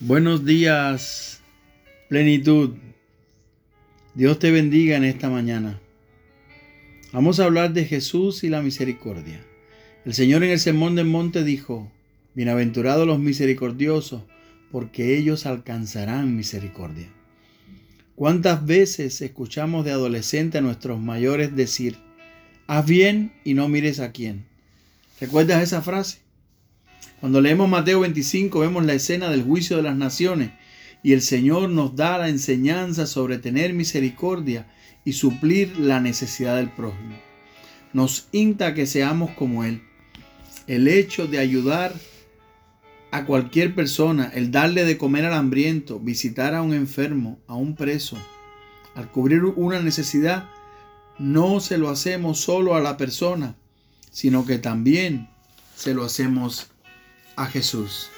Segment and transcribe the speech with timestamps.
[0.00, 1.40] Buenos días,
[2.08, 2.70] plenitud.
[4.14, 5.80] Dios te bendiga en esta mañana.
[7.12, 9.44] Vamos a hablar de Jesús y la misericordia.
[10.04, 11.90] El Señor en el Sermón del Monte dijo,
[12.34, 14.22] Bienaventurados los misericordiosos,
[14.70, 17.08] porque ellos alcanzarán misericordia.
[18.14, 21.96] ¿Cuántas veces escuchamos de adolescentes a nuestros mayores decir,
[22.68, 24.46] haz bien y no mires a quién?
[25.20, 26.27] ¿Recuerdas esa frase?
[27.20, 30.50] Cuando leemos Mateo 25 vemos la escena del juicio de las naciones
[31.02, 34.66] y el Señor nos da la enseñanza sobre tener misericordia
[35.04, 37.16] y suplir la necesidad del prójimo.
[37.92, 39.82] Nos insta que seamos como Él.
[40.66, 41.94] El hecho de ayudar
[43.10, 47.74] a cualquier persona, el darle de comer al hambriento, visitar a un enfermo, a un
[47.74, 48.18] preso,
[48.94, 50.48] al cubrir una necesidad,
[51.18, 53.56] no se lo hacemos solo a la persona,
[54.10, 55.28] sino que también
[55.74, 56.70] se lo hacemos
[57.38, 58.10] a Jesús.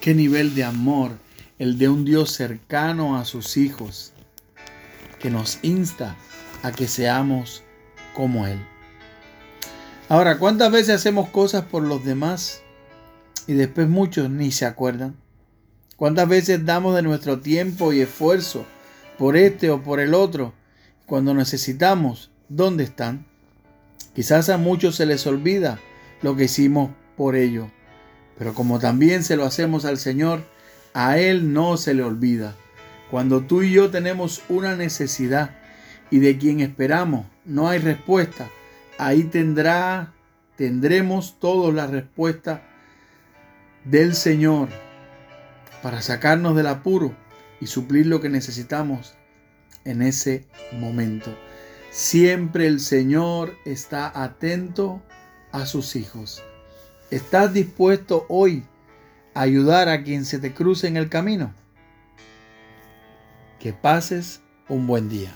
[0.00, 1.10] Qué nivel de amor
[1.58, 4.12] el de un Dios cercano a sus hijos,
[5.18, 6.16] que nos insta
[6.62, 7.64] a que seamos
[8.14, 8.64] como Él.
[10.08, 12.62] Ahora, ¿cuántas veces hacemos cosas por los demás
[13.48, 15.16] y después muchos ni se acuerdan?
[15.96, 18.64] ¿Cuántas veces damos de nuestro tiempo y esfuerzo
[19.18, 20.54] por este o por el otro?
[21.06, 23.26] Cuando necesitamos, ¿dónde están?
[24.14, 25.80] Quizás a muchos se les olvida
[26.22, 27.68] lo que hicimos por ellos.
[28.38, 30.44] Pero como también se lo hacemos al Señor,
[30.94, 32.54] a Él no se le olvida.
[33.10, 35.56] Cuando tú y yo tenemos una necesidad
[36.10, 38.48] y de quien esperamos no hay respuesta,
[38.98, 40.12] ahí tendrá,
[40.56, 42.62] tendremos todos la respuesta
[43.84, 44.68] del Señor
[45.82, 47.14] para sacarnos del apuro
[47.60, 49.14] y suplir lo que necesitamos
[49.84, 51.34] en ese momento.
[51.90, 55.02] Siempre el Señor está atento
[55.52, 56.42] a sus hijos.
[57.10, 58.64] ¿Estás dispuesto hoy
[59.32, 61.54] a ayudar a quien se te cruce en el camino?
[63.58, 65.34] Que pases un buen día.